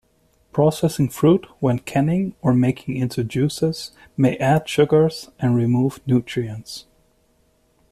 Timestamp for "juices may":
3.23-4.35